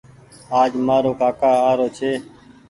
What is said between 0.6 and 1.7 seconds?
آج مآرو ڪآڪآ